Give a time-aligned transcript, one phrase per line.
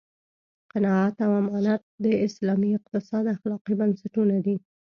[0.71, 4.55] قناعت او امانت د اسلامي اقتصاد اخلاقي بنسټونه دي.